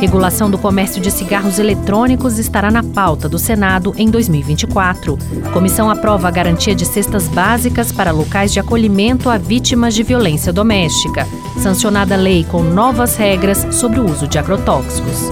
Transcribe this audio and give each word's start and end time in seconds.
Regulação 0.00 0.50
do 0.50 0.58
comércio 0.58 1.00
de 1.00 1.10
cigarros 1.10 1.58
eletrônicos 1.58 2.38
estará 2.38 2.70
na 2.70 2.82
pauta 2.82 3.28
do 3.28 3.38
Senado 3.38 3.94
em 3.96 4.10
2024. 4.10 5.18
Comissão 5.54 5.90
aprova 5.90 6.28
a 6.28 6.30
garantia 6.30 6.74
de 6.74 6.84
cestas 6.84 7.26
básicas 7.28 7.90
para 7.90 8.12
locais 8.12 8.52
de 8.52 8.60
acolhimento 8.60 9.30
a 9.30 9.38
vítimas 9.38 9.94
de 9.94 10.02
violência 10.02 10.52
doméstica. 10.52 11.26
Sancionada 11.62 12.14
lei 12.14 12.44
com 12.44 12.62
novas 12.62 13.16
regras 13.16 13.66
sobre 13.74 13.98
o 13.98 14.04
uso 14.04 14.28
de 14.28 14.38
agrotóxicos. 14.38 15.30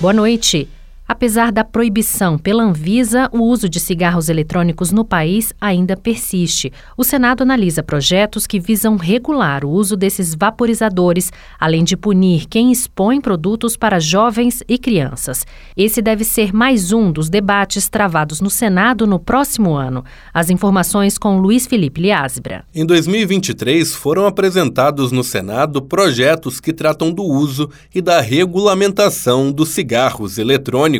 Boa 0.00 0.14
noite. 0.14 0.68
Apesar 1.06 1.50
da 1.50 1.64
proibição 1.64 2.38
pela 2.38 2.62
Anvisa, 2.62 3.28
o 3.32 3.40
uso 3.40 3.68
de 3.68 3.80
cigarros 3.80 4.28
eletrônicos 4.28 4.92
no 4.92 5.04
país 5.04 5.52
ainda 5.60 5.96
persiste. 5.96 6.72
O 6.96 7.02
Senado 7.02 7.42
analisa 7.42 7.82
projetos 7.82 8.46
que 8.46 8.60
visam 8.60 8.96
regular 8.96 9.64
o 9.64 9.70
uso 9.70 9.96
desses 9.96 10.34
vaporizadores, 10.34 11.30
além 11.58 11.82
de 11.82 11.96
punir 11.96 12.46
quem 12.48 12.70
expõe 12.70 13.20
produtos 13.20 13.76
para 13.76 13.98
jovens 13.98 14.62
e 14.68 14.78
crianças. 14.78 15.44
Esse 15.76 16.00
deve 16.00 16.24
ser 16.24 16.54
mais 16.54 16.92
um 16.92 17.10
dos 17.10 17.28
debates 17.28 17.88
travados 17.88 18.40
no 18.40 18.48
Senado 18.48 19.06
no 19.06 19.18
próximo 19.18 19.74
ano. 19.74 20.04
As 20.32 20.50
informações 20.50 21.18
com 21.18 21.38
Luiz 21.38 21.66
Felipe 21.66 22.00
Liasbra. 22.00 22.64
Em 22.72 22.86
2023, 22.86 23.94
foram 23.94 24.24
apresentados 24.24 25.10
no 25.10 25.24
Senado 25.24 25.82
projetos 25.82 26.60
que 26.60 26.72
tratam 26.72 27.12
do 27.12 27.24
uso 27.24 27.68
e 27.92 28.00
da 28.00 28.20
regulamentação 28.20 29.50
dos 29.50 29.70
cigarros 29.70 30.38
eletrônicos 30.38 30.91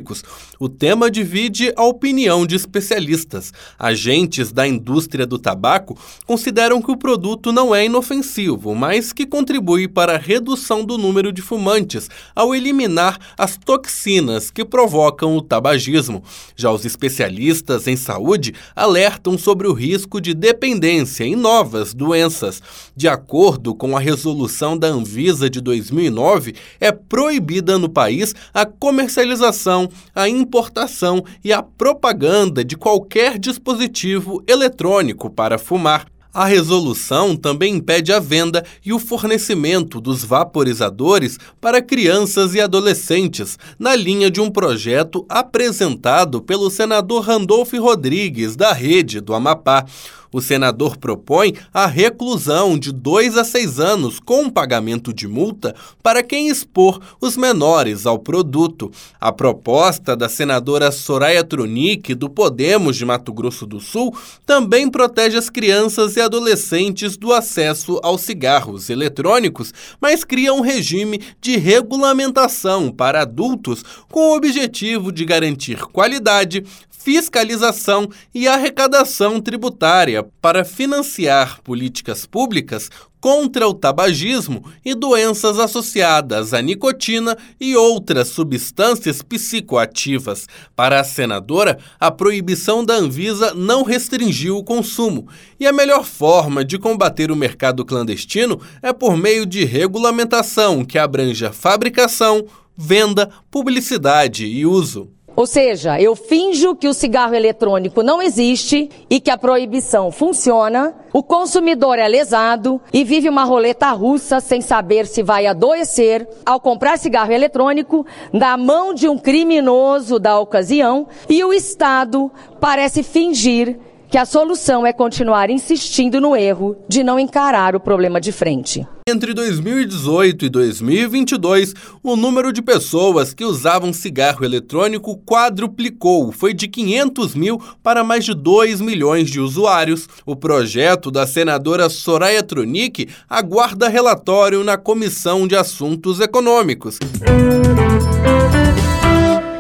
o 0.59 0.69
tema 0.69 1.11
divide 1.11 1.73
a 1.77 1.85
opinião 1.85 2.47
de 2.47 2.57
especialistas. 2.57 3.53
Agentes 3.79 4.53
da 4.53 4.67
indústria 4.67 5.27
do 5.27 5.39
tabaco 5.39 5.99
consideram 6.27 6.81
que 6.81 6.91
o 6.91 6.97
produto 6.97 7.53
não 7.53 7.75
é 7.75 7.85
inofensivo, 7.85 8.75
mas 8.75 9.13
que 9.13 9.27
contribui 9.27 9.89
para 9.89 10.15
a 10.15 10.19
redução 10.19 10.85
do 10.85 10.97
número 10.97 11.33
de 11.33 11.43
fumantes 11.43 12.09
ao 12.35 12.55
eliminar 12.55 13.19
as 13.37 13.57
toxinas 13.57 14.51
que 14.51 14.65
provocam 14.65 15.37
o 15.37 15.43
tabagismo. 15.43 16.23
Já 16.57 16.71
os 16.71 16.85
especialistas 16.85 17.87
em 17.87 17.97
saúde 17.97 18.55
alertam 18.75 19.37
sobre 19.37 19.67
o 19.67 19.73
risco 19.73 20.21
de 20.21 20.35
dependência 20.35 21.25
em 21.25 21.37
novas 21.37 21.93
doenças. 21.93 22.63
De 22.95 23.09
acordo 23.09 23.75
com 23.75 23.97
a 23.97 24.01
resolução 24.01 24.77
da 24.77 24.89
Anvisa 24.89 25.51
de 25.51 25.61
2009, 25.61 26.55
é 26.81 26.93
proibida 26.93 27.79
no 27.79 27.89
país 27.89 28.35
a 28.53 28.65
comercialização, 28.65 29.82
a 30.15 30.29
importação 30.29 31.25
e 31.45 31.53
a 31.53 31.63
propaganda 31.63 32.65
de 32.65 32.77
qualquer 32.77 33.39
dispositivo 33.39 34.43
eletrônico 34.47 35.31
para 35.31 35.59
fumar. 35.59 36.07
A 36.35 36.47
resolução 36.47 37.37
também 37.37 37.75
impede 37.75 38.11
a 38.11 38.19
venda 38.19 38.65
e 38.83 38.91
o 38.91 38.99
fornecimento 38.99 40.01
dos 40.01 40.25
vaporizadores 40.25 41.39
para 41.61 41.83
crianças 41.83 42.55
e 42.55 42.61
adolescentes, 42.61 43.59
na 43.79 43.95
linha 43.95 44.31
de 44.31 44.41
um 44.41 44.51
projeto 44.51 45.27
apresentado 45.29 46.41
pelo 46.41 46.71
senador 46.71 47.25
Randolfo 47.25 47.79
Rodrigues, 47.79 48.57
da 48.57 48.73
Rede 48.73 49.21
do 49.21 49.35
Amapá. 49.35 49.85
O 50.33 50.41
senador 50.41 50.97
propõe 50.97 51.55
a 51.75 51.87
reclusão 51.87 52.79
de 52.79 52.91
dois 52.91 53.37
a 53.37 53.45
seis 53.45 53.79
anos 53.79 54.19
com 54.19 54.49
pagamento 54.49 55.13
de 55.13 55.29
multa 55.29 55.75
para 56.03 56.23
quem 56.23 56.49
expor 56.49 57.01
os 57.21 57.37
menores 57.37 58.07
ao 58.07 58.19
produto. 58.19 58.91
A 59.21 59.31
proposta 59.31 60.17
da 60.17 60.31
senadora 60.31 60.91
Soraya 60.91 61.45
Tronic, 61.45 62.15
do 62.15 62.31
Podemos 62.31 62.97
de 62.97 63.05
Mato 63.05 63.33
Grosso 63.33 63.67
do 63.67 63.79
Sul, 63.79 64.17
também 64.47 64.91
protege 64.91 65.37
as 65.37 65.51
crianças 65.51 66.17
e 66.17 66.21
adolescentes 66.21 67.17
do 67.17 67.33
acesso 67.33 68.01
aos 68.03 68.23
cigarros 68.23 68.89
eletrônicos, 68.89 69.75
mas 70.01 70.25
cria 70.25 70.55
um 70.55 70.63
regime 70.63 71.21
de 71.43 71.59
regulamentação 71.59 72.91
para 72.91 73.21
adultos 73.21 73.85
com 74.11 74.31
o 74.31 74.37
objetivo 74.37 75.13
de 75.13 75.25
garantir 75.25 75.83
qualidade, 75.87 76.65
fiscalização 77.03 78.09
e 78.35 78.47
arrecadação 78.47 79.41
tributária 79.41 80.25
para 80.41 80.65
financiar 80.65 81.61
políticas 81.63 82.27
públicas 82.27 82.89
contra 83.21 83.69
o 83.69 83.75
tabagismo 83.75 84.65
e 84.85 84.97
doenças 84.97 85.59
associadas 85.61 86.53
à 86.53 86.61
nicotina 86.61 87.39
e 87.61 87.77
outras 87.77 88.29
substâncias 88.29 89.23
psicoativas. 89.23 90.49
Para 90.75 90.99
a 90.99 91.05
senadora, 91.05 91.79
a 92.01 92.11
proibição 92.11 92.85
da 92.85 92.95
Anvisa 92.95 93.55
não 93.55 93.85
restringiu 93.85 94.57
o 94.57 94.65
consumo, 94.65 95.29
e 95.61 95.67
a 95.69 95.73
melhor 95.73 96.05
forma 96.05 96.65
de 96.65 96.79
combater 96.79 97.31
o 97.31 97.37
mercado 97.37 97.85
clandestino 97.85 98.61
é 98.83 98.93
por 98.93 99.17
meio 99.17 99.47
de 99.47 99.65
regulamentação 99.65 100.85
que 100.85 100.99
abranja 100.99 101.53
fabricação, 101.53 102.45
venda, 102.77 103.31
publicidade 103.49 104.47
e 104.47 104.67
uso. 104.67 105.09
Ou 105.35 105.47
seja, 105.47 106.01
eu 106.01 106.15
finjo 106.15 106.75
que 106.75 106.87
o 106.87 106.93
cigarro 106.93 107.35
eletrônico 107.35 108.03
não 108.03 108.21
existe 108.21 108.91
e 109.09 109.19
que 109.19 109.31
a 109.31 109.39
proibição 109.39 110.11
funciona, 110.11 110.95
o 111.13 111.23
consumidor 111.23 111.99
é 111.99 112.07
lesado 112.07 112.81
e 112.93 113.03
vive 113.03 113.29
uma 113.29 113.45
roleta 113.45 113.91
russa 113.93 114.41
sem 114.41 114.61
saber 114.61 115.07
se 115.07 115.23
vai 115.23 115.47
adoecer. 115.47 116.29
Ao 116.45 116.61
comprar 116.61 116.99
cigarro 116.99 117.33
eletrônico 117.33 118.07
na 118.33 118.57
mão 118.57 118.93
de 118.93 119.09
um 119.09 119.17
criminoso 119.17 120.19
da 120.19 120.39
ocasião 120.39 121.07
e 121.29 121.43
o 121.45 121.53
Estado 121.53 122.31
parece 122.61 123.03
fingir 123.03 123.79
que 124.13 124.19
a 124.19 124.27
solução 124.27 124.87
é 124.87 124.93
continuar 124.93 125.49
insistindo 125.49 126.21
no 126.21 126.37
erro 126.37 126.77
de 126.87 127.03
não 127.03 127.19
encarar 127.19 127.75
o 127.75 127.81
problema 127.81 128.21
de 128.21 128.31
frente. 128.31 128.87
Entre 129.09 129.33
2018 129.33 130.45
e 130.45 130.49
2022, 130.51 131.73
o 132.03 132.15
número 132.15 132.53
de 132.53 132.61
pessoas 132.61 133.33
que 133.33 133.43
usavam 133.43 133.91
cigarro 133.91 134.45
eletrônico 134.45 135.17
quadruplicou, 135.25 136.31
foi 136.31 136.53
de 136.53 136.69
500 136.69 137.35
mil 137.35 137.59
para 137.83 138.05
mais 138.05 138.27
de 138.27 138.35
2 138.35 138.83
milhões 138.83 139.31
de 139.31 139.41
usuários. 139.41 140.07
O 140.27 140.37
projeto 140.37 141.11
da 141.11 141.27
senadora 141.27 141.89
Soraya 141.89 142.43
Tronic 142.43 143.09
aguarda 143.31 143.89
relatório 143.89 144.63
na 144.63 144.77
Comissão 144.77 145.49
de 145.49 145.57
Assuntos 145.57 146.21
Econômicos. 146.21 146.99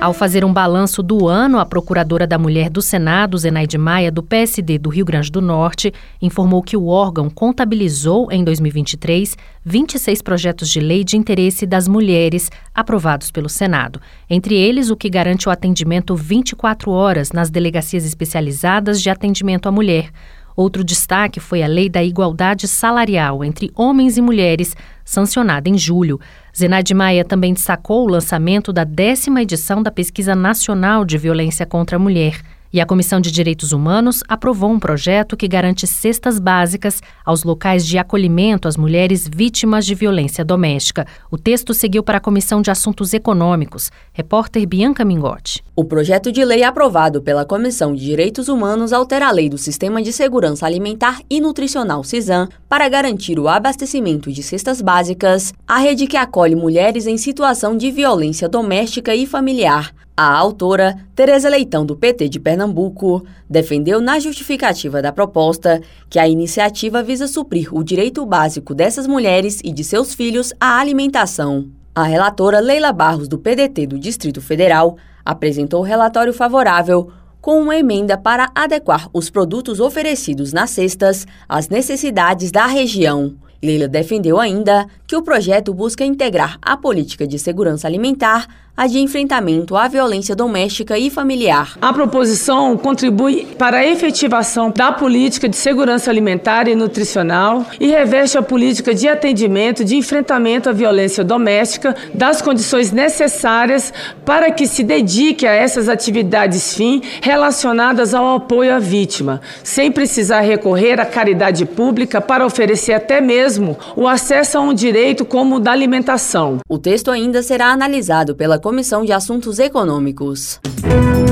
Ao 0.02 0.12
fazer 0.12 0.44
um 0.44 0.52
balanço 0.52 1.00
do 1.00 1.28
ano, 1.28 1.60
a 1.60 1.64
procuradora 1.64 2.26
da 2.26 2.36
Mulher 2.36 2.68
do 2.68 2.82
Senado, 2.82 3.38
Zenaide 3.38 3.78
Maia, 3.78 4.10
do 4.10 4.20
PSD 4.20 4.76
do 4.76 4.90
Rio 4.90 5.04
Grande 5.04 5.30
do 5.30 5.40
Norte, 5.40 5.94
informou 6.20 6.60
que 6.60 6.76
o 6.76 6.88
órgão 6.88 7.30
contabilizou 7.30 8.26
em 8.32 8.42
2023 8.42 9.36
26 9.64 10.20
projetos 10.20 10.70
de 10.70 10.80
lei 10.80 11.04
de 11.04 11.16
interesse 11.16 11.64
das 11.64 11.86
mulheres 11.86 12.50
aprovados 12.74 13.30
pelo 13.30 13.48
Senado. 13.48 14.00
Entre 14.28 14.56
eles, 14.56 14.90
o 14.90 14.96
que 14.96 15.08
garante 15.08 15.48
o 15.48 15.52
atendimento 15.52 16.16
24 16.16 16.90
horas 16.90 17.30
nas 17.30 17.48
delegacias 17.48 18.04
especializadas 18.04 19.00
de 19.00 19.08
atendimento 19.08 19.69
à 19.69 19.70
mulher. 19.70 20.10
Outro 20.56 20.84
destaque 20.84 21.40
foi 21.40 21.62
a 21.62 21.66
Lei 21.66 21.88
da 21.88 22.02
Igualdade 22.02 22.68
Salarial 22.68 23.44
entre 23.44 23.70
Homens 23.74 24.16
e 24.16 24.22
Mulheres, 24.22 24.76
sancionada 25.04 25.68
em 25.68 25.78
julho. 25.78 26.20
Zenaide 26.56 26.94
Maia 26.94 27.24
também 27.24 27.54
destacou 27.54 28.04
o 28.04 28.10
lançamento 28.10 28.72
da 28.72 28.84
décima 28.84 29.42
edição 29.42 29.82
da 29.82 29.90
Pesquisa 29.90 30.34
Nacional 30.34 31.04
de 31.04 31.16
Violência 31.18 31.64
contra 31.64 31.96
a 31.96 31.98
Mulher. 31.98 32.40
E 32.72 32.81
a 32.81 32.87
Comissão 32.87 33.21
de 33.21 33.31
Direitos 33.31 33.72
Humanos 33.72 34.22
aprovou 34.27 34.71
um 34.71 34.81
projeto 34.81 35.37
que 35.37 35.47
garante 35.47 35.87
cestas 35.87 36.38
básicas 36.38 37.02
aos 37.23 37.44
locais 37.44 37.87
de 37.87 37.99
acolhimento 37.99 38.67
às 38.67 38.79
mulheres 38.79 39.29
vítimas 39.29 39.85
de 39.85 39.94
violência 39.94 40.43
doméstica. 40.43 41.06
O 41.31 41.37
texto 41.37 41.75
seguiu 41.75 42.02
para 42.02 42.17
a 42.17 42.20
Comissão 42.20 42.62
de 42.62 42.70
Assuntos 42.70 43.12
Econômicos. 43.12 43.91
Repórter 44.14 44.67
Bianca 44.67 45.05
Mingotti. 45.05 45.62
O 45.76 45.85
projeto 45.85 46.32
de 46.32 46.43
lei 46.44 46.62
aprovado 46.62 47.20
pela 47.20 47.44
Comissão 47.44 47.94
de 47.94 48.02
Direitos 48.02 48.49
Humanos 48.49 48.91
altera 48.91 49.29
a 49.29 49.32
lei 49.32 49.50
do 49.50 49.58
Sistema 49.58 50.00
de 50.00 50.11
Segurança 50.11 50.64
Alimentar 50.64 51.20
e 51.29 51.43
Nutricional 51.43 52.02
CISAM 52.02 52.49
para 52.70 52.88
garantir 52.88 53.38
o 53.38 53.49
abastecimento 53.49 54.32
de 54.32 54.43
cestas 54.43 54.81
básicas 54.81 55.52
à 55.69 55.76
rede 55.76 56.06
que 56.06 56.17
acolhe 56.17 56.55
mulheres 56.55 57.06
em 57.06 57.19
situação 57.19 57.76
de 57.76 57.91
violência 57.91 58.49
doméstica 58.49 59.14
e 59.14 59.26
familiar. 59.26 59.93
A 60.24 60.36
autora, 60.38 60.96
Tereza 61.16 61.48
Leitão, 61.48 61.84
do 61.84 61.96
PT 61.96 62.28
de 62.28 62.38
Pernambuco, 62.38 63.24
defendeu 63.50 64.00
na 64.00 64.20
justificativa 64.20 65.02
da 65.02 65.10
proposta 65.10 65.82
que 66.08 66.16
a 66.16 66.28
iniciativa 66.28 67.02
visa 67.02 67.26
suprir 67.26 67.74
o 67.74 67.82
direito 67.82 68.24
básico 68.24 68.72
dessas 68.72 69.08
mulheres 69.08 69.60
e 69.64 69.72
de 69.72 69.82
seus 69.82 70.14
filhos 70.14 70.52
à 70.60 70.78
alimentação. 70.78 71.66
A 71.92 72.04
relatora 72.04 72.60
Leila 72.60 72.92
Barros, 72.92 73.26
do 73.26 73.36
PDT 73.36 73.88
do 73.88 73.98
Distrito 73.98 74.40
Federal, 74.40 74.96
apresentou 75.24 75.80
o 75.80 75.84
relatório 75.84 76.32
favorável 76.32 77.10
com 77.40 77.60
uma 77.60 77.76
emenda 77.76 78.16
para 78.16 78.48
adequar 78.54 79.08
os 79.12 79.28
produtos 79.28 79.80
oferecidos 79.80 80.52
nas 80.52 80.70
cestas 80.70 81.26
às 81.48 81.69
necessidades 81.69 82.52
da 82.52 82.66
região. 82.66 83.34
Leila 83.60 83.86
defendeu 83.86 84.40
ainda 84.40 84.86
que 85.06 85.14
o 85.14 85.22
projeto 85.22 85.72
busca 85.72 86.04
integrar 86.04 86.58
a 86.60 86.76
política 86.76 87.26
de 87.26 87.38
segurança 87.38 87.86
alimentar 87.86 88.46
a 88.74 88.86
de 88.86 88.98
enfrentamento 88.98 89.76
à 89.76 89.86
violência 89.86 90.34
doméstica 90.34 90.98
e 90.98 91.10
familiar. 91.10 91.76
A 91.80 91.92
proposição 91.92 92.76
contribui 92.76 93.46
para 93.58 93.78
a 93.78 93.86
efetivação 93.86 94.70
da 94.70 94.90
política 94.90 95.46
de 95.46 95.56
segurança 95.56 96.10
alimentar 96.10 96.66
e 96.69 96.74
nutricional 96.74 97.66
e 97.78 97.88
reveste 97.88 98.38
a 98.38 98.42
política 98.42 98.94
de 98.94 99.06
atendimento 99.06 99.84
de 99.84 99.94
enfrentamento 99.94 100.70
à 100.70 100.72
violência 100.72 101.22
doméstica 101.22 101.94
das 102.14 102.40
condições 102.40 102.90
necessárias 102.90 103.92
para 104.24 104.50
que 104.50 104.66
se 104.66 104.82
dedique 104.82 105.46
a 105.46 105.52
essas 105.52 105.88
atividades 105.88 106.74
fim 106.74 107.02
relacionadas 107.20 108.14
ao 108.14 108.36
apoio 108.36 108.74
à 108.74 108.78
vítima, 108.78 109.42
sem 109.62 109.92
precisar 109.92 110.40
recorrer 110.40 110.98
à 110.98 111.04
caridade 111.04 111.66
pública 111.66 112.22
para 112.22 112.46
oferecer 112.46 112.94
até 112.94 113.20
mesmo 113.20 113.76
o 113.94 114.08
acesso 114.08 114.56
a 114.56 114.60
um 114.62 114.72
direito 114.72 115.26
como 115.26 115.56
o 115.56 115.60
da 115.60 115.72
alimentação. 115.72 116.58
O 116.69 116.78
texto 116.78 117.10
ainda 117.10 117.42
será 117.42 117.66
analisado 117.66 118.34
pela 118.34 118.62
Comissão 118.62 119.05
de 119.05 119.12
Assuntos 119.12 119.59
Econômicos. 119.59 120.61
A 120.85 121.31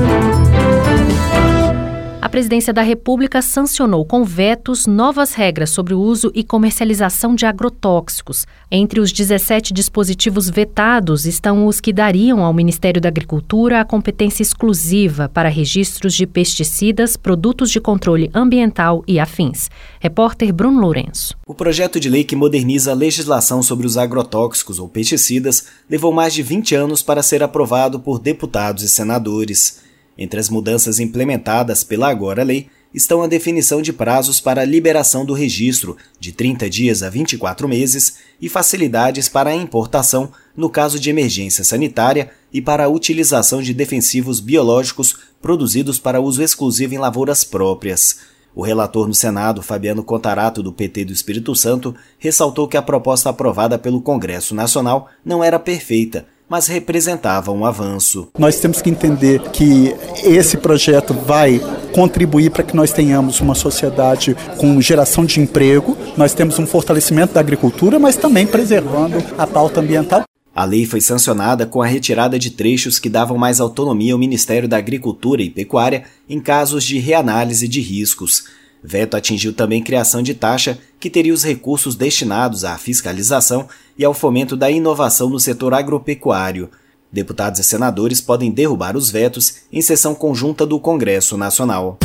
Presidência 2.31 2.71
da 2.71 2.81
República 2.81 3.41
sancionou 3.41 4.05
com 4.05 4.23
vetos 4.23 4.87
novas 4.87 5.33
regras 5.33 5.69
sobre 5.69 5.93
o 5.93 5.99
uso 5.99 6.31
e 6.33 6.45
comercialização 6.45 7.35
de 7.35 7.45
agrotóxicos. 7.45 8.47
Entre 8.71 9.01
os 9.01 9.11
17 9.11 9.73
dispositivos 9.73 10.49
vetados 10.49 11.25
estão 11.25 11.67
os 11.67 11.81
que 11.81 11.91
dariam 11.91 12.41
ao 12.41 12.53
Ministério 12.53 13.01
da 13.01 13.09
Agricultura 13.09 13.81
a 13.81 13.85
competência 13.85 14.41
exclusiva 14.41 15.27
para 15.27 15.49
registros 15.49 16.13
de 16.13 16.25
pesticidas, 16.25 17.17
produtos 17.17 17.69
de 17.69 17.81
controle 17.81 18.31
ambiental 18.33 19.03
e 19.05 19.19
afins. 19.19 19.69
Repórter 19.99 20.53
Bruno 20.53 20.79
Lourenço. 20.79 21.35
O 21.45 21.53
projeto 21.53 21.99
de 21.99 22.09
lei 22.09 22.23
que 22.23 22.37
moderniza 22.37 22.91
a 22.91 22.95
legislação 22.95 23.61
sobre 23.61 23.85
os 23.85 23.97
agrotóxicos 23.97 24.79
ou 24.79 24.87
pesticidas 24.87 25.65
levou 25.89 26.13
mais 26.13 26.33
de 26.33 26.41
20 26.41 26.75
anos 26.75 27.03
para 27.03 27.21
ser 27.21 27.43
aprovado 27.43 27.99
por 27.99 28.19
deputados 28.19 28.83
e 28.83 28.87
senadores. 28.87 29.90
Entre 30.17 30.39
as 30.39 30.49
mudanças 30.49 30.99
implementadas 30.99 31.83
pela 31.83 32.09
agora 32.09 32.43
lei 32.43 32.67
estão 32.93 33.21
a 33.21 33.27
definição 33.27 33.81
de 33.81 33.93
prazos 33.93 34.41
para 34.41 34.61
a 34.61 34.65
liberação 34.65 35.25
do 35.25 35.33
registro, 35.33 35.95
de 36.19 36.31
30 36.31 36.69
dias 36.69 37.03
a 37.03 37.09
24 37.09 37.67
meses, 37.67 38.17
e 38.41 38.49
facilidades 38.49 39.29
para 39.29 39.51
a 39.51 39.55
importação 39.55 40.31
no 40.55 40.69
caso 40.69 40.99
de 40.99 41.09
emergência 41.09 41.63
sanitária 41.63 42.31
e 42.51 42.61
para 42.61 42.85
a 42.85 42.89
utilização 42.89 43.61
de 43.61 43.73
defensivos 43.73 44.39
biológicos 44.39 45.15
produzidos 45.41 45.99
para 45.99 46.19
uso 46.19 46.43
exclusivo 46.43 46.93
em 46.93 46.97
lavouras 46.97 47.43
próprias. 47.43 48.19
O 48.53 48.61
relator 48.61 49.07
no 49.07 49.15
Senado, 49.15 49.61
Fabiano 49.61 50.03
Contarato, 50.03 50.61
do 50.61 50.73
PT 50.73 51.05
do 51.05 51.13
Espírito 51.13 51.55
Santo, 51.55 51.95
ressaltou 52.19 52.67
que 52.67 52.75
a 52.75 52.81
proposta 52.81 53.29
aprovada 53.29 53.79
pelo 53.79 54.01
Congresso 54.01 54.53
Nacional 54.53 55.09
não 55.23 55.41
era 55.41 55.57
perfeita 55.57 56.25
mas 56.51 56.67
representava 56.67 57.49
um 57.49 57.65
avanço. 57.65 58.27
Nós 58.37 58.59
temos 58.59 58.81
que 58.81 58.89
entender 58.89 59.39
que 59.51 59.95
esse 60.21 60.57
projeto 60.57 61.13
vai 61.13 61.61
contribuir 61.95 62.51
para 62.51 62.61
que 62.61 62.75
nós 62.75 62.91
tenhamos 62.91 63.39
uma 63.39 63.55
sociedade 63.55 64.35
com 64.57 64.81
geração 64.81 65.23
de 65.23 65.39
emprego, 65.39 65.97
nós 66.17 66.33
temos 66.33 66.59
um 66.59 66.67
fortalecimento 66.67 67.33
da 67.33 67.39
agricultura, 67.39 67.97
mas 67.97 68.17
também 68.17 68.45
preservando 68.45 69.23
a 69.37 69.47
pauta 69.47 69.79
ambiental. 69.79 70.25
A 70.53 70.65
lei 70.65 70.85
foi 70.85 70.99
sancionada 70.99 71.65
com 71.65 71.81
a 71.81 71.87
retirada 71.87 72.37
de 72.37 72.49
trechos 72.49 72.99
que 72.99 73.07
davam 73.07 73.37
mais 73.37 73.61
autonomia 73.61 74.11
ao 74.11 74.19
Ministério 74.19 74.67
da 74.67 74.75
Agricultura 74.75 75.41
e 75.41 75.49
Pecuária 75.49 76.03
em 76.27 76.41
casos 76.41 76.83
de 76.83 76.99
reanálise 76.99 77.65
de 77.65 77.79
riscos. 77.79 78.43
Veto 78.83 79.15
atingiu 79.15 79.53
também 79.53 79.81
criação 79.81 80.21
de 80.21 80.33
taxa 80.33 80.77
que 81.01 81.09
teria 81.09 81.33
os 81.33 81.43
recursos 81.43 81.95
destinados 81.95 82.63
à 82.63 82.77
fiscalização 82.77 83.67
e 83.97 84.05
ao 84.05 84.13
fomento 84.13 84.55
da 84.55 84.69
inovação 84.69 85.29
no 85.29 85.39
setor 85.39 85.73
agropecuário. 85.73 86.69
Deputados 87.11 87.59
e 87.59 87.63
senadores 87.63 88.21
podem 88.21 88.51
derrubar 88.51 88.95
os 88.95 89.09
vetos 89.09 89.55
em 89.73 89.81
sessão 89.81 90.13
conjunta 90.13 90.63
do 90.63 90.79
Congresso 90.79 91.35
Nacional. 91.35 91.97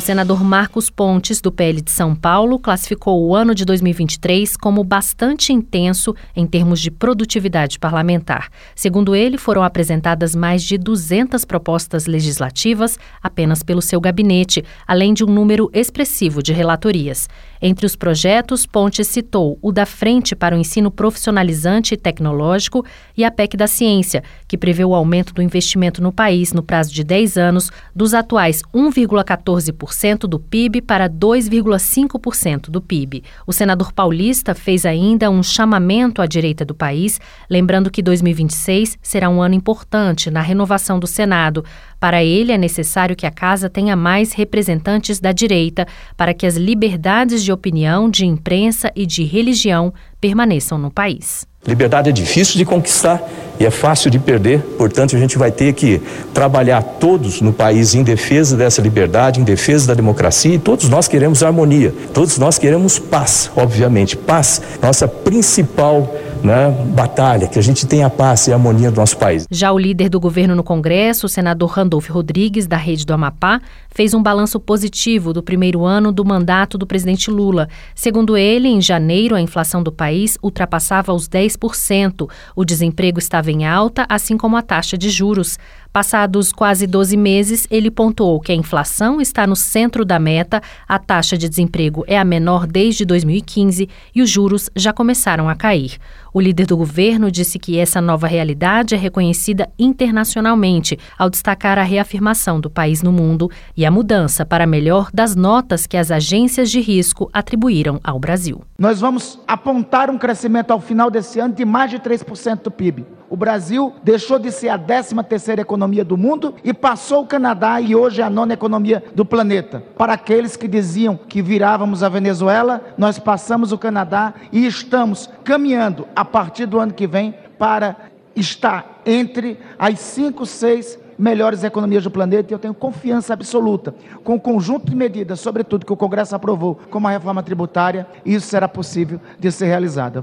O 0.00 0.02
senador 0.02 0.42
Marcos 0.42 0.88
Pontes, 0.88 1.42
do 1.42 1.52
PL 1.52 1.82
de 1.82 1.90
São 1.90 2.14
Paulo, 2.14 2.58
classificou 2.58 3.22
o 3.22 3.36
ano 3.36 3.54
de 3.54 3.66
2023 3.66 4.56
como 4.56 4.82
bastante 4.82 5.52
intenso 5.52 6.16
em 6.34 6.46
termos 6.46 6.80
de 6.80 6.90
produtividade 6.90 7.78
parlamentar. 7.78 8.48
Segundo 8.74 9.14
ele, 9.14 9.36
foram 9.36 9.62
apresentadas 9.62 10.34
mais 10.34 10.62
de 10.62 10.78
200 10.78 11.44
propostas 11.44 12.06
legislativas 12.06 12.98
apenas 13.22 13.62
pelo 13.62 13.82
seu 13.82 14.00
gabinete, 14.00 14.64
além 14.88 15.12
de 15.12 15.22
um 15.22 15.28
número 15.28 15.68
expressivo 15.70 16.42
de 16.42 16.54
relatorias. 16.54 17.28
Entre 17.62 17.84
os 17.84 17.94
projetos, 17.94 18.64
Pontes 18.64 19.06
citou 19.06 19.58
o 19.60 19.70
da 19.70 19.84
Frente 19.84 20.34
para 20.34 20.56
o 20.56 20.58
Ensino 20.58 20.90
Profissionalizante 20.90 21.92
e 21.92 21.96
Tecnológico 21.96 22.84
e 23.14 23.22
a 23.22 23.30
PEC 23.30 23.56
da 23.56 23.66
Ciência, 23.66 24.24
que 24.48 24.56
prevê 24.56 24.84
o 24.84 24.94
aumento 24.94 25.34
do 25.34 25.42
investimento 25.42 26.02
no 26.02 26.10
país 26.10 26.54
no 26.54 26.62
prazo 26.62 26.92
de 26.92 27.04
10 27.04 27.36
anos, 27.36 27.70
dos 27.94 28.14
atuais 28.14 28.62
1,14% 28.74 30.20
do 30.20 30.38
PIB 30.38 30.80
para 30.80 31.08
2,5% 31.08 32.70
do 32.70 32.80
PIB. 32.80 33.24
O 33.46 33.52
senador 33.52 33.92
paulista 33.92 34.54
fez 34.54 34.86
ainda 34.86 35.30
um 35.30 35.42
chamamento 35.42 36.22
à 36.22 36.26
direita 36.26 36.64
do 36.64 36.74
país, 36.74 37.20
lembrando 37.48 37.90
que 37.90 38.02
2026 38.02 38.98
será 39.02 39.28
um 39.28 39.42
ano 39.42 39.54
importante 39.54 40.30
na 40.30 40.40
renovação 40.40 40.98
do 40.98 41.06
Senado. 41.06 41.64
Para 42.00 42.24
ele, 42.24 42.50
é 42.50 42.56
necessário 42.56 43.14
que 43.14 43.26
a 43.26 43.30
casa 43.30 43.68
tenha 43.68 43.94
mais 43.94 44.32
representantes 44.32 45.20
da 45.20 45.32
direita 45.32 45.86
para 46.16 46.32
que 46.32 46.46
as 46.46 46.56
liberdades 46.56 47.44
de 47.44 47.52
opinião, 47.52 48.08
de 48.08 48.24
imprensa 48.24 48.90
e 48.96 49.04
de 49.04 49.22
religião 49.22 49.92
permaneçam 50.18 50.78
no 50.78 50.90
país. 50.90 51.46
Liberdade 51.66 52.08
é 52.08 52.12
difícil 52.12 52.56
de 52.56 52.64
conquistar 52.64 53.22
e 53.58 53.66
é 53.66 53.70
fácil 53.70 54.10
de 54.10 54.18
perder, 54.18 54.60
portanto, 54.78 55.14
a 55.14 55.18
gente 55.18 55.36
vai 55.36 55.52
ter 55.52 55.74
que 55.74 56.00
trabalhar 56.32 56.82
todos 56.82 57.42
no 57.42 57.52
país 57.52 57.94
em 57.94 58.02
defesa 58.02 58.56
dessa 58.56 58.80
liberdade, 58.80 59.38
em 59.38 59.44
defesa 59.44 59.88
da 59.88 59.92
democracia 59.92 60.54
e 60.54 60.58
todos 60.58 60.88
nós 60.88 61.06
queremos 61.06 61.42
harmonia, 61.42 61.94
todos 62.14 62.38
nós 62.38 62.58
queremos 62.58 62.98
paz, 62.98 63.50
obviamente. 63.54 64.16
Paz, 64.16 64.62
nossa 64.80 65.06
principal 65.06 66.10
né, 66.42 66.70
batalha, 66.94 67.46
que 67.46 67.58
a 67.58 67.62
gente 67.62 67.86
tenha 67.86 68.06
a 68.06 68.10
paz 68.10 68.46
e 68.46 68.52
a 68.52 68.56
harmonia 68.56 68.90
do 68.90 68.96
nosso 68.96 69.16
país. 69.16 69.46
Já 69.50 69.72
o 69.72 69.78
líder 69.78 70.08
do 70.08 70.20
governo 70.20 70.54
no 70.54 70.62
Congresso, 70.62 71.26
o 71.26 71.28
senador 71.28 71.70
Randolfo 71.70 72.12
Rodrigues, 72.12 72.66
da 72.66 72.76
Rede 72.76 73.04
do 73.04 73.12
Amapá, 73.12 73.60
fez 73.90 74.14
um 74.14 74.22
balanço 74.22 74.58
positivo 74.58 75.32
do 75.32 75.42
primeiro 75.42 75.84
ano 75.84 76.12
do 76.12 76.24
mandato 76.24 76.78
do 76.78 76.86
presidente 76.86 77.30
Lula. 77.30 77.68
Segundo 77.94 78.36
ele, 78.36 78.68
em 78.68 78.80
janeiro, 78.80 79.34
a 79.34 79.40
inflação 79.40 79.82
do 79.82 79.92
país 79.92 80.38
ultrapassava 80.42 81.12
os 81.12 81.28
10%. 81.28 82.28
O 82.54 82.64
desemprego 82.64 83.18
estava 83.18 83.50
em 83.50 83.66
alta, 83.66 84.06
assim 84.08 84.36
como 84.36 84.56
a 84.56 84.62
taxa 84.62 84.96
de 84.96 85.10
juros. 85.10 85.58
Passados 85.92 86.52
quase 86.52 86.86
12 86.86 87.16
meses, 87.16 87.66
ele 87.68 87.90
pontuou 87.90 88.38
que 88.38 88.52
a 88.52 88.54
inflação 88.54 89.20
está 89.20 89.44
no 89.44 89.56
centro 89.56 90.04
da 90.04 90.20
meta, 90.20 90.62
a 90.86 91.00
taxa 91.00 91.36
de 91.36 91.48
desemprego 91.48 92.04
é 92.06 92.16
a 92.16 92.24
menor 92.24 92.64
desde 92.64 93.04
2015 93.04 93.88
e 94.14 94.22
os 94.22 94.30
juros 94.30 94.70
já 94.76 94.92
começaram 94.92 95.48
a 95.48 95.56
cair. 95.56 95.98
O 96.32 96.40
líder 96.40 96.66
do 96.66 96.76
governo 96.76 97.28
disse 97.28 97.58
que 97.58 97.76
essa 97.76 98.00
nova 98.00 98.28
realidade 98.28 98.94
é 98.94 98.98
reconhecida 98.98 99.68
internacionalmente, 99.76 100.96
ao 101.18 101.28
destacar 101.28 101.76
a 101.76 101.82
reafirmação 101.82 102.60
do 102.60 102.70
país 102.70 103.02
no 103.02 103.10
mundo 103.10 103.50
e 103.76 103.84
a 103.84 103.90
mudança 103.90 104.46
para 104.46 104.68
melhor 104.68 105.10
das 105.12 105.34
notas 105.34 105.88
que 105.88 105.96
as 105.96 106.12
agências 106.12 106.70
de 106.70 106.80
risco 106.80 107.28
atribuíram 107.32 107.98
ao 108.04 108.20
Brasil. 108.20 108.62
Nós 108.78 109.00
vamos 109.00 109.40
apontar 109.44 110.08
um 110.08 110.18
crescimento 110.18 110.70
ao 110.70 110.80
final 110.80 111.10
desse 111.10 111.40
ano 111.40 111.52
de 111.52 111.64
mais 111.64 111.90
de 111.90 111.98
3% 111.98 112.62
do 112.62 112.70
PIB. 112.70 113.04
O 113.30 113.36
Brasil 113.36 113.94
deixou 114.02 114.40
de 114.40 114.50
ser 114.50 114.70
a 114.70 114.76
13 114.76 115.14
terceira 115.22 115.62
economia 115.62 116.04
do 116.04 116.16
mundo 116.16 116.52
e 116.64 116.74
passou 116.74 117.22
o 117.22 117.26
Canadá 117.26 117.80
e 117.80 117.94
hoje 117.94 118.20
é 118.20 118.24
a 118.24 118.28
nona 118.28 118.54
economia 118.54 119.04
do 119.14 119.24
planeta. 119.24 119.84
Para 119.96 120.14
aqueles 120.14 120.56
que 120.56 120.66
diziam 120.66 121.16
que 121.16 121.40
virávamos 121.40 122.02
a 122.02 122.08
Venezuela, 122.08 122.82
nós 122.98 123.20
passamos 123.20 123.70
o 123.70 123.78
Canadá 123.78 124.34
e 124.50 124.66
estamos 124.66 125.30
caminhando 125.44 126.08
a 126.14 126.24
partir 126.24 126.66
do 126.66 126.80
ano 126.80 126.92
que 126.92 127.06
vem 127.06 127.32
para 127.56 127.96
estar 128.34 129.00
entre 129.06 129.60
as 129.78 130.00
cinco, 130.00 130.44
seis 130.44 130.98
melhores 131.16 131.62
economias 131.62 132.02
do 132.02 132.10
planeta 132.10 132.52
e 132.52 132.54
eu 132.54 132.58
tenho 132.58 132.74
confiança 132.74 133.32
absoluta 133.32 133.94
com 134.24 134.34
o 134.34 134.40
conjunto 134.40 134.86
de 134.86 134.96
medidas, 134.96 135.38
sobretudo 135.38 135.86
que 135.86 135.92
o 135.92 135.96
Congresso 135.96 136.34
aprovou, 136.34 136.80
como 136.90 137.06
a 137.06 137.12
reforma 137.12 137.44
tributária, 137.44 138.08
isso 138.24 138.48
será 138.48 138.66
possível 138.66 139.20
de 139.38 139.52
ser 139.52 139.66
realizado. 139.66 140.22